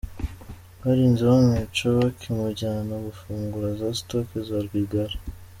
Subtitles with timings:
[0.83, 5.15] Barinze bamwica bakimujyana gufungura za stocks za Rwigara.